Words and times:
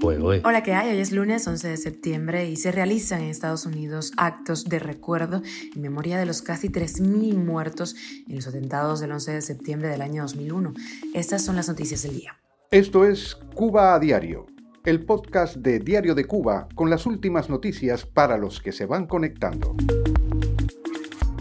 Hola, 0.00 0.62
¿qué 0.62 0.72
hay? 0.72 0.90
Hoy 0.90 1.00
es 1.00 1.12
lunes 1.12 1.46
11 1.46 1.68
de 1.68 1.76
septiembre 1.76 2.48
y 2.48 2.56
se 2.56 2.70
realizan 2.72 3.20
en 3.20 3.28
Estados 3.28 3.66
Unidos 3.66 4.12
actos 4.16 4.64
de 4.64 4.78
recuerdo 4.78 5.42
en 5.74 5.82
memoria 5.82 6.18
de 6.18 6.24
los 6.24 6.40
casi 6.40 6.68
3.000 6.68 7.34
muertos 7.36 7.96
en 8.28 8.36
los 8.36 8.46
atentados 8.46 9.00
del 9.00 9.12
11 9.12 9.32
de 9.32 9.42
septiembre 9.42 9.88
del 9.88 10.00
año 10.00 10.22
2001. 10.22 10.72
Estas 11.14 11.44
son 11.44 11.56
las 11.56 11.68
noticias 11.68 12.02
del 12.04 12.14
día. 12.14 12.36
Esto 12.70 13.04
es 13.04 13.36
Cuba 13.54 13.94
a 13.94 13.98
Diario, 13.98 14.46
el 14.84 15.04
podcast 15.04 15.56
de 15.56 15.78
Diario 15.78 16.14
de 16.14 16.24
Cuba 16.24 16.68
con 16.74 16.90
las 16.90 17.04
últimas 17.04 17.50
noticias 17.50 18.06
para 18.06 18.38
los 18.38 18.60
que 18.60 18.72
se 18.72 18.86
van 18.86 19.06
conectando. 19.06 19.74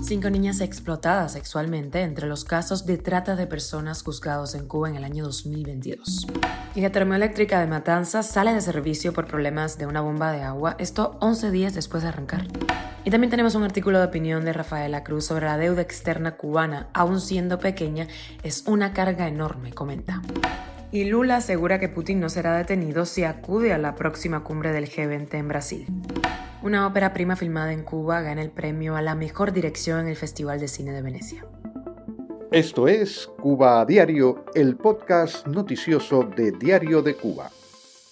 Cinco 0.08 0.30
niñas 0.30 0.62
explotadas 0.62 1.34
sexualmente 1.34 2.00
entre 2.00 2.28
los 2.28 2.46
casos 2.46 2.86
de 2.86 2.98
trata 2.98 3.36
de 3.36 3.46
personas 3.46 4.04
juzgados 4.04 4.56
en 4.56 4.66
Cuba 4.66 4.88
en 4.88 4.96
el 4.96 5.04
año 5.04 5.26
2022. 5.26 6.28
Y 6.76 6.80
la 6.80 6.94
termoeléctrica 6.94 7.60
de 7.60 7.68
Matanzas 7.68 8.26
sale 8.26 8.54
de 8.54 8.62
servicio 8.62 9.12
por 9.12 9.28
problemas 9.28 9.78
de 9.78 9.86
una 9.86 10.00
bomba 10.00 10.32
de 10.32 10.44
agua, 10.44 10.78
esto 10.80 11.18
11 11.20 11.52
días 11.52 11.74
después 11.74 12.04
de 12.04 12.10
arrancar. 12.10 12.48
Y 13.04 13.12
también 13.12 13.32
tenemos 13.32 13.56
un 13.56 13.64
artículo 13.64 14.00
de 14.00 14.06
opinión 14.06 14.46
de 14.46 14.54
Rafaela 14.54 15.04
Cruz 15.04 15.26
sobre 15.26 15.48
la 15.48 15.58
deuda 15.58 15.82
externa 15.82 16.38
cubana, 16.38 16.88
aún 16.94 17.20
siendo 17.20 17.60
pequeña, 17.60 18.08
es 18.44 18.64
una 18.66 18.94
carga 18.94 19.28
enorme, 19.28 19.74
comenta. 19.74 20.22
Y 20.90 21.04
Lula 21.04 21.36
asegura 21.36 21.82
que 21.82 21.90
Putin 21.90 22.22
no 22.22 22.30
será 22.30 22.56
detenido 22.56 23.06
si 23.06 23.26
acude 23.26 23.74
a 23.74 23.78
la 23.78 23.96
próxima 23.96 24.46
cumbre 24.46 24.72
del 24.72 24.90
G20 24.90 25.34
en 25.34 25.48
Brasil. 25.50 25.88
Una 26.64 26.88
ópera 26.88 27.14
prima 27.14 27.36
filmada 27.36 27.72
en 27.72 27.84
Cuba 27.84 28.22
gana 28.22 28.42
el 28.42 28.50
premio 28.50 28.96
a 28.96 29.02
la 29.02 29.14
mejor 29.14 29.52
dirección 29.52 30.00
en 30.00 30.08
el 30.08 30.16
Festival 30.16 30.60
de 30.60 30.68
Cine 30.68 30.92
de 30.92 31.04
Venecia. 31.04 31.46
Esto 32.52 32.88
es 32.88 33.30
Cuba 33.40 33.82
a 33.82 33.86
Diario, 33.86 34.46
el 34.56 34.76
podcast 34.76 35.46
noticioso 35.46 36.24
de 36.24 36.52
Diario 36.54 37.04
de 37.04 37.16
Cuba. 37.16 37.52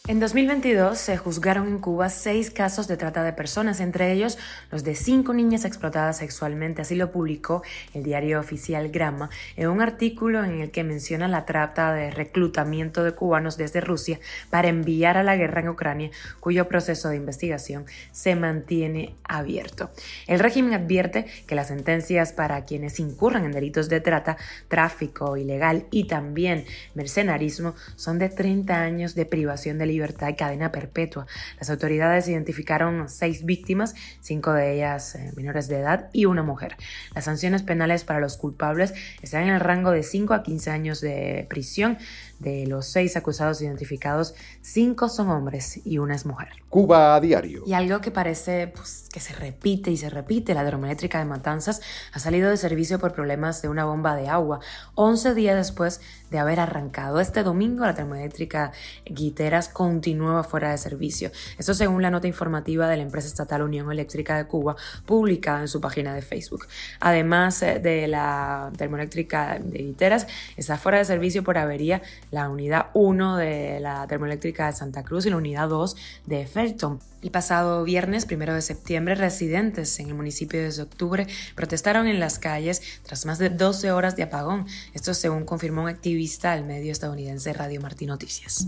En 0.07 0.19
2022 0.19 0.99
se 0.99 1.17
juzgaron 1.17 1.67
en 1.67 1.79
Cuba 1.79 2.09
seis 2.09 2.51
casos 2.51 2.87
de 2.87 2.95
trata 2.95 3.23
de 3.23 3.33
personas, 3.33 3.79
entre 3.79 4.11
ellos 4.11 4.37
los 4.69 4.83
de 4.83 4.93
cinco 4.93 5.33
niñas 5.33 5.65
explotadas 5.65 6.19
sexualmente. 6.19 6.83
Así 6.83 6.93
lo 6.93 7.11
publicó 7.11 7.63
el 7.95 8.03
diario 8.03 8.39
oficial 8.39 8.89
Grama 8.89 9.31
en 9.55 9.67
un 9.67 9.81
artículo 9.81 10.43
en 10.43 10.61
el 10.61 10.69
que 10.69 10.83
menciona 10.83 11.27
la 11.27 11.47
trata 11.47 11.91
de 11.91 12.11
reclutamiento 12.11 13.03
de 13.03 13.13
cubanos 13.13 13.57
desde 13.57 13.81
Rusia 13.81 14.19
para 14.51 14.67
enviar 14.67 15.17
a 15.17 15.23
la 15.23 15.37
guerra 15.37 15.61
en 15.61 15.69
Ucrania, 15.69 16.11
cuyo 16.39 16.67
proceso 16.67 17.09
de 17.09 17.15
investigación 17.15 17.85
se 18.11 18.35
mantiene 18.35 19.15
abierto. 19.23 19.89
El 20.27 20.37
régimen 20.37 20.75
advierte 20.75 21.25
que 21.47 21.55
las 21.55 21.69
sentencias 21.69 22.31
para 22.31 22.63
quienes 22.65 22.99
incurran 22.99 23.43
en 23.43 23.53
delitos 23.53 23.89
de 23.89 24.01
trata, 24.01 24.37
tráfico 24.67 25.35
ilegal 25.35 25.87
y 25.89 26.03
también 26.03 26.63
mercenarismo 26.93 27.73
son 27.95 28.19
de 28.19 28.29
30 28.29 28.79
años 28.79 29.15
de 29.15 29.25
privación 29.25 29.79
de 29.79 29.85
libertad 29.87 29.94
libertad 29.95 30.29
y 30.29 30.35
cadena 30.35 30.71
perpetua. 30.71 31.25
Las 31.59 31.69
autoridades 31.69 32.27
identificaron 32.27 33.09
seis 33.09 33.45
víctimas, 33.45 33.95
cinco 34.21 34.53
de 34.53 34.75
ellas 34.75 35.15
eh, 35.15 35.31
menores 35.35 35.67
de 35.67 35.79
edad 35.79 36.09
y 36.13 36.25
una 36.25 36.43
mujer. 36.43 36.77
Las 37.13 37.25
sanciones 37.25 37.63
penales 37.63 38.03
para 38.03 38.19
los 38.19 38.37
culpables 38.37 38.93
están 39.21 39.43
en 39.43 39.55
el 39.55 39.59
rango 39.59 39.91
de 39.91 40.03
5 40.03 40.33
a 40.33 40.43
15 40.43 40.71
años 40.71 41.01
de 41.01 41.45
prisión. 41.49 41.97
De 42.39 42.67
los 42.67 42.87
seis 42.87 43.15
acusados 43.15 43.61
identificados, 43.61 44.35
cinco 44.61 45.07
son 45.07 45.29
hombres 45.29 45.79
y 45.85 45.99
una 45.99 46.15
es 46.15 46.25
mujer. 46.25 46.49
Cuba 46.67 47.15
a 47.15 47.21
diario. 47.21 47.63
Y 47.65 47.71
algo 47.71 48.01
que 48.01 48.11
parece 48.11 48.67
pues, 48.67 49.07
que 49.11 49.21
se 49.21 49.33
repite 49.33 49.89
y 49.89 49.95
se 49.95 50.09
repite, 50.09 50.53
la 50.53 50.65
termoeléctrica 50.65 51.17
de 51.19 51.23
Matanzas 51.23 51.79
ha 52.11 52.19
salido 52.19 52.49
de 52.49 52.57
servicio 52.57 52.99
por 52.99 53.13
problemas 53.13 53.61
de 53.61 53.69
una 53.69 53.85
bomba 53.85 54.17
de 54.17 54.27
agua, 54.27 54.59
11 54.95 55.33
días 55.33 55.55
después 55.55 56.01
de 56.29 56.39
haber 56.39 56.59
arrancado. 56.59 57.21
Este 57.21 57.41
domingo 57.43 57.85
la 57.85 57.95
termoeléctrica 57.95 58.73
Guiteras 59.05 59.69
continúa 59.85 60.43
fuera 60.43 60.71
de 60.71 60.79
servicio. 60.79 61.29
Esto 61.59 61.75
según 61.75 62.01
la 62.01 62.09
nota 62.09 62.27
informativa 62.27 62.87
de 62.87 62.97
la 62.97 63.03
empresa 63.03 63.27
estatal 63.27 63.61
Unión 63.61 63.91
Eléctrica 63.91 64.35
de 64.35 64.45
Cuba, 64.47 64.75
publicada 65.05 65.61
en 65.61 65.67
su 65.67 65.79
página 65.79 66.15
de 66.15 66.23
Facebook. 66.23 66.65
Además 66.99 67.61
eh, 67.61 67.79
de 67.79 68.07
la 68.07 68.71
termoeléctrica 68.77 69.59
de 69.59 69.77
Guiteras, 69.77 70.25
está 70.57 70.77
fuera 70.77 70.97
de 70.97 71.05
servicio 71.05 71.43
por 71.43 71.59
avería 71.59 72.01
la 72.31 72.49
unidad 72.49 72.87
1 72.95 73.37
de 73.37 73.79
la 73.79 74.07
termoeléctrica 74.07 74.65
de 74.65 74.73
Santa 74.73 75.03
Cruz 75.03 75.27
y 75.27 75.29
la 75.29 75.37
unidad 75.37 75.69
2 75.69 75.95
de 76.25 76.47
Felton. 76.47 76.99
El 77.25 77.31
pasado 77.31 77.83
viernes, 77.83 78.27
primero 78.27 78.53
de 78.53 78.61
septiembre, 78.61 79.15
residentes 79.15 79.99
en 79.99 80.09
el 80.09 80.13
municipio 80.13 80.61
de 80.61 80.81
octubre 80.81 81.25
protestaron 81.55 82.05
en 82.05 82.19
las 82.19 82.37
calles 82.37 82.83
tras 83.01 83.25
más 83.25 83.39
de 83.39 83.49
12 83.49 83.91
horas 83.91 84.15
de 84.15 84.21
apagón. 84.21 84.67
Esto 84.93 85.11
según 85.15 85.43
confirmó 85.43 85.81
un 85.81 85.87
activista 85.87 86.53
del 86.53 86.65
medio 86.65 86.91
estadounidense 86.91 87.51
Radio 87.53 87.81
Martí 87.81 88.05
Noticias. 88.05 88.67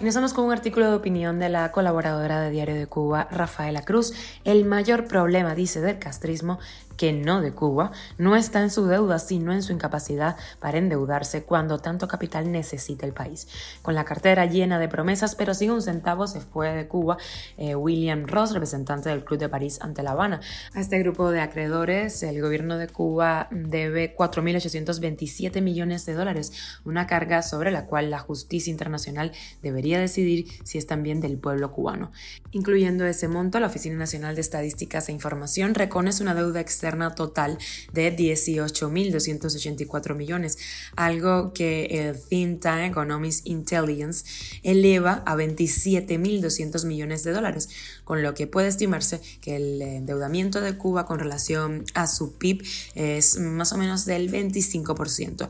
Y 0.00 0.04
nos 0.04 0.14
vamos 0.14 0.32
con 0.32 0.47
un 0.48 0.54
artículo 0.54 0.88
de 0.88 0.96
opinión 0.96 1.38
de 1.38 1.50
la 1.50 1.70
colaboradora 1.72 2.40
de 2.40 2.48
Diario 2.48 2.74
de 2.74 2.86
Cuba, 2.86 3.28
Rafaela 3.30 3.82
Cruz. 3.82 4.14
El 4.44 4.64
mayor 4.64 5.06
problema, 5.06 5.54
dice, 5.54 5.82
del 5.82 5.98
castrismo 5.98 6.58
que 6.98 7.12
no 7.14 7.40
de 7.40 7.52
Cuba, 7.52 7.92
no 8.18 8.36
está 8.36 8.60
en 8.60 8.70
su 8.70 8.86
deuda, 8.86 9.18
sino 9.20 9.52
en 9.52 9.62
su 9.62 9.72
incapacidad 9.72 10.36
para 10.58 10.78
endeudarse 10.78 11.44
cuando 11.44 11.78
tanto 11.78 12.08
capital 12.08 12.50
necesita 12.50 13.06
el 13.06 13.12
país. 13.12 13.46
Con 13.82 13.94
la 13.94 14.04
cartera 14.04 14.44
llena 14.46 14.78
de 14.78 14.88
promesas, 14.88 15.36
pero 15.36 15.54
sin 15.54 15.70
un 15.70 15.80
centavo, 15.80 16.26
se 16.26 16.40
fue 16.40 16.72
de 16.72 16.88
Cuba 16.88 17.16
eh, 17.56 17.76
William 17.76 18.26
Ross, 18.26 18.52
representante 18.52 19.08
del 19.08 19.24
Club 19.24 19.38
de 19.38 19.48
París 19.48 19.78
ante 19.80 20.02
La 20.02 20.10
Habana. 20.10 20.40
A 20.74 20.80
este 20.80 20.98
grupo 20.98 21.30
de 21.30 21.40
acreedores, 21.40 22.22
el 22.24 22.42
gobierno 22.42 22.76
de 22.76 22.88
Cuba 22.88 23.46
debe 23.52 24.16
4.827 24.16 25.62
millones 25.62 26.04
de 26.04 26.14
dólares, 26.14 26.52
una 26.84 27.06
carga 27.06 27.42
sobre 27.42 27.70
la 27.70 27.86
cual 27.86 28.10
la 28.10 28.18
justicia 28.18 28.72
internacional 28.72 29.30
debería 29.62 30.00
decidir 30.00 30.48
si 30.64 30.78
es 30.78 30.86
también 30.88 31.20
del 31.20 31.38
pueblo 31.38 31.70
cubano. 31.70 32.10
Incluyendo 32.50 33.06
ese 33.06 33.28
monto, 33.28 33.60
la 33.60 33.68
Oficina 33.68 33.96
Nacional 33.96 34.34
de 34.34 34.40
Estadísticas 34.40 35.08
e 35.08 35.12
Información 35.12 35.76
reconoce 35.76 36.24
una 36.24 36.34
deuda 36.34 36.60
externa 36.60 36.87
total 37.14 37.58
de 37.92 38.16
18.284 38.16 40.14
millones, 40.14 40.58
algo 40.96 41.52
que 41.52 41.86
el 41.86 42.20
Think 42.20 42.60
Tank 42.60 42.90
Economics 42.90 43.42
Intelligence 43.44 44.24
eleva 44.62 45.22
a 45.26 45.36
27.200 45.36 46.86
millones 46.86 47.24
de 47.24 47.32
dólares, 47.32 47.68
con 48.04 48.22
lo 48.22 48.34
que 48.34 48.46
puede 48.46 48.68
estimarse 48.68 49.20
que 49.40 49.56
el 49.56 49.82
endeudamiento 49.82 50.60
de 50.60 50.76
Cuba 50.76 51.06
con 51.06 51.18
relación 51.18 51.84
a 51.94 52.06
su 52.06 52.38
PIB 52.38 52.64
es 52.94 53.38
más 53.38 53.72
o 53.72 53.78
menos 53.78 54.04
del 54.04 54.30
25%. 54.30 55.48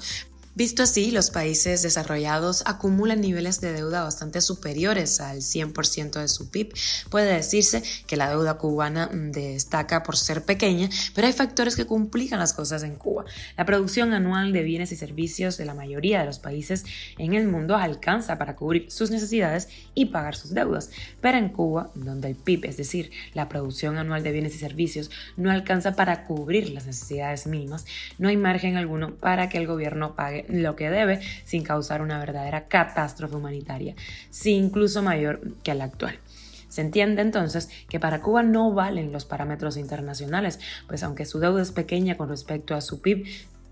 Visto 0.59 0.83
así, 0.83 1.13
los 1.13 1.31
países 1.31 1.83
desarrollados 1.83 2.65
acumulan 2.67 3.21
niveles 3.21 3.61
de 3.61 3.73
deuda 3.73 4.03
bastante 4.03 4.41
superiores 4.41 5.21
al 5.21 5.37
100% 5.37 6.21
de 6.21 6.27
su 6.27 6.51
PIB. 6.51 6.75
Puede 7.11 7.33
decirse 7.33 7.85
que 8.09 8.17
la 8.17 8.29
deuda 8.29 8.55
cubana 8.55 9.07
mm, 9.07 9.31
destaca 9.31 10.03
por 10.03 10.17
ser 10.17 10.43
pequeña, 10.45 10.89
pero 11.15 11.29
hay 11.29 11.33
factores 11.33 11.77
que 11.77 11.87
complican 11.87 12.41
las 12.41 12.55
cosas 12.55 12.83
en 12.83 12.97
Cuba. 12.97 13.25
La 13.57 13.67
producción 13.67 14.13
anual 14.13 14.53
de 14.53 14.65
bienes 14.65 14.91
y 14.91 14.97
servicios 14.97 15.59
de 15.59 15.65
la 15.65 15.75
mayoría 15.75 16.19
de 16.19 16.27
los 16.27 16.41
países 16.41 16.85
en 17.19 17.35
el 17.35 17.47
mundo 17.47 17.77
alcanza 17.77 18.37
para 18.37 18.57
cubrir 18.57 18.91
sus 18.91 19.13
necesidades 19.13 19.69
y 19.95 20.07
pagar 20.07 20.35
sus 20.35 20.55
deudas, 20.55 20.91
pero 21.21 21.39
en 21.39 21.51
Cuba, 21.51 21.93
donde 21.95 22.27
el 22.27 22.35
PIB, 22.35 22.65
es 22.65 22.77
decir, 22.77 23.13
la 23.33 23.49
producción 23.49 23.97
anual 23.97 24.25
de 24.25 24.33
bienes 24.33 24.57
y 24.57 24.59
servicios, 24.59 25.13
no 25.37 25.53
alcanza 25.53 25.95
para 25.95 26.25
cubrir 26.25 26.71
las 26.71 26.85
necesidades 26.85 27.47
mínimas, 27.47 27.87
no 28.19 28.29
hay 28.29 28.37
margen 28.37 28.77
alguno 28.77 29.15
para 29.15 29.49
que 29.49 29.59
el 29.59 29.69
gobierno 29.69 30.17
pague 30.17 30.48
lo 30.49 30.77
que 30.77 30.91
debe 30.91 31.21
sin 31.45 31.63
causar 31.63 32.03
una 32.03 32.19
verdadera 32.19 32.69
catástrofe 32.69 33.37
humanitaria, 33.37 33.95
sí 34.31 34.53
incluso 34.53 35.03
mayor 35.03 35.41
que 35.63 35.75
la 35.75 35.85
actual. 35.85 36.19
Se 36.69 36.83
entiende 36.83 37.23
entonces 37.23 37.71
que 37.89 37.99
para 37.99 38.21
Cuba 38.21 38.43
no 38.43 38.73
valen 38.73 39.11
los 39.11 39.25
parámetros 39.25 39.77
internacionales, 39.77 40.61
pues 40.87 41.03
aunque 41.03 41.25
su 41.25 41.41
deuda 41.41 41.63
es 41.63 41.73
pequeña 41.73 42.17
con 42.17 42.29
respecto 42.29 42.75
a 42.75 42.81
su 42.81 43.01
PIB, 43.01 43.27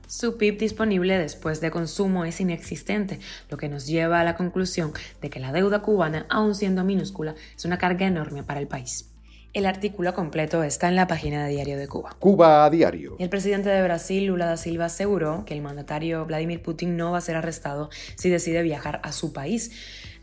su 0.09 0.37
PIB 0.37 0.59
disponible 0.59 1.19
después 1.19 1.60
de 1.60 1.70
consumo 1.70 2.25
es 2.25 2.41
inexistente, 2.41 3.19
lo 3.50 3.56
que 3.56 3.69
nos 3.69 3.87
lleva 3.87 4.20
a 4.20 4.25
la 4.25 4.37
conclusión 4.37 4.93
de 5.20 5.31
que 5.31 5.41
la 5.41 5.53
deuda 5.53 5.82
cubana, 5.82 6.26
aun 6.28 6.54
siendo 6.54 6.84
minúscula, 6.84 7.34
es 7.56 7.64
una 7.64 7.79
carga 7.79 8.06
enorme 8.06 8.44
para 8.44 8.61
el 8.61 8.69
país. 8.69 9.11
El 9.52 9.64
artículo 9.64 10.14
completo 10.14 10.62
está 10.62 10.88
en 10.88 10.96
la 10.96 11.06
página 11.06 11.44
de 11.44 11.52
Diario 11.52 11.78
de 11.78 11.88
Cuba. 11.88 12.16
Cuba 12.19 12.64
a 12.64 12.70
diario. 12.70 13.16
El 13.19 13.31
presidente 13.31 13.70
de 13.70 13.82
Brasil, 13.82 14.26
Lula 14.26 14.46
da 14.46 14.56
Silva, 14.56 14.87
aseguró 14.87 15.44
que 15.46 15.54
el 15.54 15.62
mandatario 15.62 16.25
Vladimir 16.26 16.62
Putin 16.62 16.96
no 16.96 17.12
va 17.12 17.19
a 17.19 17.22
ser 17.22 17.37
arrestado 17.37 17.88
si 18.16 18.28
decide 18.28 18.62
viajar 18.62 19.00
a 19.02 19.12
su 19.12 19.32
país. 19.32 19.72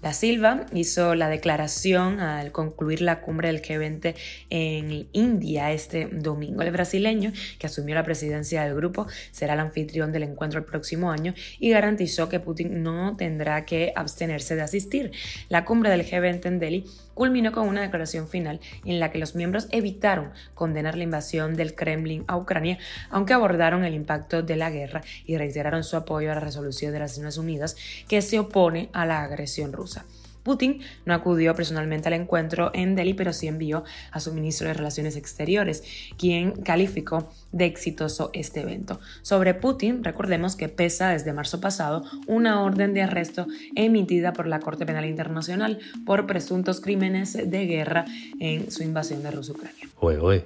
Da 0.04 0.12
Silva 0.12 0.66
hizo 0.74 1.16
la 1.16 1.30
declaración 1.30 2.20
al 2.20 2.52
concluir 2.52 3.00
la 3.00 3.22
cumbre 3.22 3.48
del 3.48 3.62
G20 3.62 4.16
en 4.50 5.08
India 5.14 5.72
este 5.72 6.10
domingo. 6.12 6.62
El 6.62 6.74
brasileño, 6.74 7.32
que 7.58 7.68
asumió 7.68 7.96
la 7.96 8.04
presidencia 8.04 8.66
del 8.66 8.76
grupo, 8.76 9.08
será 9.32 9.54
el 9.54 9.62
anfitrión 9.62 10.12
del 10.12 10.24
encuentro 10.24 10.60
el 10.60 10.66
próximo 10.66 11.10
año 11.10 11.34
y 11.58 11.70
garantizó 11.70 12.28
que 12.28 12.42
Putin 12.42 12.84
no 12.84 13.16
tendrá 13.16 13.64
que 13.64 13.94
abstenerse 13.96 14.58
de 14.58 14.64
asistir. 14.64 15.12
La 15.48 15.64
cumbre 15.64 15.90
del 15.90 16.06
G20 16.06 16.48
en 16.48 16.60
Delhi 16.60 16.86
culminó 17.14 17.54
con 17.54 17.70
una 17.70 17.82
declaración 17.82 18.28
final 18.28 18.60
en 18.84 19.00
la 19.00 19.10
que 19.10 19.20
los 19.20 19.36
miembros 19.36 19.70
evitaron 19.72 20.32
condenar 20.54 20.98
la 20.98 21.04
invasión 21.04 21.54
del 21.54 21.76
Kremlin 21.76 22.26
a 22.28 22.36
Ucrania, 22.36 22.78
aunque 23.10 23.32
abordaron 23.32 23.86
el 23.86 23.94
impacto 23.94 24.44
de 24.44 24.58
la 24.58 24.70
guerra 24.70 25.02
y 25.26 25.38
reiteraron 25.38 25.86
su 25.86 25.96
apoyo 25.96 26.30
a 26.30 26.36
la 26.36 26.42
resolución 26.42 26.92
de 26.92 27.00
las 27.00 27.12
Naciones 27.12 27.38
Unidas 27.38 27.78
que 28.10 28.22
se 28.22 28.40
opone 28.40 28.90
a 28.92 29.06
la 29.06 29.24
agresión 29.24 29.72
rusa. 29.72 29.93
cosa. 29.94 30.23
Putin 30.44 30.82
no 31.06 31.14
acudió 31.14 31.56
personalmente 31.56 32.10
al 32.10 32.14
encuentro 32.14 32.72
en 32.74 32.96
Delhi, 32.96 33.14
pero 33.14 33.34
sí 33.34 33.48
envió 33.48 33.84
a 34.12 34.20
su 34.20 34.34
ministro 34.34 34.68
de 34.68 34.74
Relaciones 34.74 35.16
Exteriores, 35.16 35.84
quien 36.18 36.52
calificó 36.52 37.30
de 37.52 37.66
exitoso 37.66 38.30
este 38.34 38.62
evento. 38.62 39.00
Sobre 39.22 39.54
Putin, 39.54 40.04
recordemos 40.04 40.56
que 40.56 40.70
pesa 40.70 41.10
desde 41.10 41.34
marzo 41.34 41.62
pasado 41.62 42.04
una 42.28 42.62
orden 42.62 42.94
de 42.94 43.02
arresto 43.02 43.48
emitida 43.76 44.34
por 44.34 44.48
la 44.48 44.60
Corte 44.60 44.86
Penal 44.86 45.06
Internacional 45.06 45.80
por 46.06 46.28
presuntos 46.28 46.82
crímenes 46.82 47.34
de 47.34 47.66
guerra 47.66 48.06
en 48.40 48.72
su 48.72 48.84
invasión 48.84 49.24
de 49.24 49.32
Rusia-Ucrania. 49.32 49.88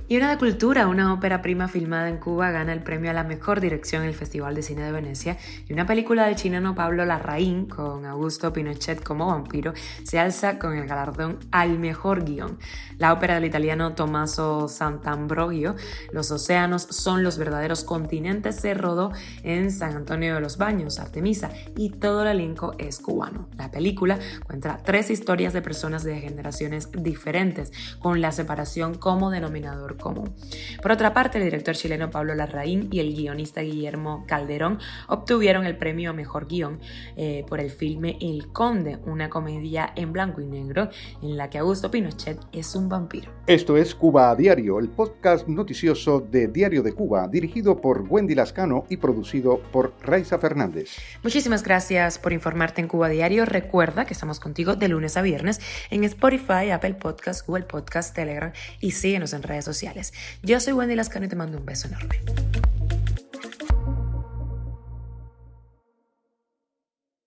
Y 0.07 0.17
una 0.17 0.29
de 0.29 0.37
cultura, 0.37 0.87
una 0.87 1.13
ópera 1.13 1.41
prima 1.41 1.67
filmada 1.67 2.09
en 2.09 2.17
Cuba 2.17 2.51
gana 2.51 2.73
el 2.73 2.83
premio 2.83 3.09
a 3.09 3.13
la 3.13 3.23
mejor 3.23 3.59
dirección 3.59 4.03
en 4.03 4.09
el 4.09 4.15
Festival 4.15 4.53
de 4.53 4.61
Cine 4.61 4.83
de 4.83 4.91
Venecia 4.91 5.37
y 5.67 5.73
una 5.73 5.85
película 5.85 6.27
del 6.27 6.35
chileno 6.35 6.75
Pablo 6.75 7.05
Larraín 7.05 7.65
con 7.65 8.05
Augusto 8.05 8.53
Pinochet 8.53 9.01
como 9.03 9.27
vampiro 9.27 9.73
se 10.03 10.19
alza 10.19 10.59
con 10.59 10.75
el 10.75 10.87
galardón 10.87 11.39
al 11.51 11.79
mejor 11.79 12.23
guion. 12.23 12.57
La 12.97 13.13
ópera 13.13 13.35
del 13.35 13.45
italiano 13.45 13.93
Tommaso 13.93 14.67
Sant'Ambrogio, 14.67 15.75
Los 16.11 16.31
océanos 16.31 16.83
son 16.89 17.23
los 17.23 17.37
verdaderos 17.37 17.83
continentes, 17.83 18.55
se 18.55 18.73
rodó 18.73 19.11
en 19.43 19.71
San 19.71 19.95
Antonio 19.95 20.35
de 20.35 20.41
los 20.41 20.57
Baños, 20.57 20.99
Artemisa, 20.99 21.51
y 21.75 21.91
todo 21.91 22.23
el 22.23 22.29
elenco 22.29 22.73
es 22.77 22.99
cubano. 22.99 23.49
La 23.57 23.71
película 23.71 24.19
cuenta 24.45 24.79
tres 24.83 25.09
historias 25.09 25.53
de 25.53 25.61
personas 25.61 26.03
de 26.03 26.19
generaciones 26.19 26.91
diferentes, 26.91 27.71
con 27.99 28.21
la 28.21 28.31
separación 28.31 28.95
como 28.95 29.29
denominador 29.29 29.97
común. 29.97 30.33
Por 30.81 30.91
otra 30.91 31.13
parte, 31.13 31.37
el 31.37 31.43
director 31.43 31.75
chileno 31.75 32.09
Pablo 32.09 32.35
Larraín 32.35 32.87
y 32.91 32.99
el 32.99 33.13
guionista 33.13 33.61
Guillermo 33.61 34.25
Calderón 34.27 34.79
obtuvieron 35.07 35.65
el 35.65 35.77
premio 35.77 36.11
a 36.11 36.13
Mejor 36.13 36.47
Guión 36.47 36.79
eh, 37.15 37.45
por 37.47 37.59
el 37.59 37.69
filme 37.69 38.17
El 38.21 38.51
Conde, 38.51 38.97
una 39.05 39.29
comedia 39.77 39.93
en 39.95 40.13
blanco 40.13 40.41
y 40.41 40.45
negro 40.45 40.89
en 41.21 41.37
la 41.37 41.49
que 41.49 41.57
Augusto 41.57 41.91
Pinochet 41.91 42.39
es 42.51 42.75
un 42.75 42.89
vampiro. 42.89 43.31
Esto 43.47 43.77
es 43.77 43.93
Cuba 43.93 44.31
a 44.31 44.35
Diario, 44.35 44.79
el 44.79 44.89
podcast 44.89 45.47
noticioso 45.47 46.19
de 46.19 46.47
Diario 46.47 46.83
de 46.83 46.93
Cuba, 46.93 47.27
dirigido 47.27 47.79
por 47.79 48.05
Wendy 48.09 48.35
Lascano 48.35 48.85
y 48.89 48.97
producido 48.97 49.61
por 49.71 49.93
Raiza 50.01 50.37
Fernández. 50.39 50.97
Muchísimas 51.23 51.63
gracias 51.63 52.17
por 52.17 52.33
informarte 52.33 52.81
en 52.81 52.87
Cuba 52.87 53.09
Diario. 53.09 53.45
Recuerda 53.45 54.05
que 54.05 54.13
estamos 54.13 54.39
contigo 54.39 54.75
de 54.75 54.87
lunes 54.87 55.17
a 55.17 55.21
viernes 55.21 55.59
en 55.89 56.03
Spotify, 56.03 56.71
Apple 56.71 56.95
Podcast, 56.95 57.45
Google 57.47 57.65
Podcast, 57.65 58.15
Telegram 58.15 58.51
y 58.79 58.91
síguenos 58.91 59.33
en 59.33 59.43
redes 59.43 59.65
sociales. 59.65 60.13
Yo 60.43 60.59
soy 60.59 60.73
Wendy 60.73 60.95
Lascano 60.95 61.25
y 61.25 61.29
te 61.29 61.35
mando 61.35 61.57
un 61.57 61.65
beso 61.65 61.87
enorme. 61.87 62.66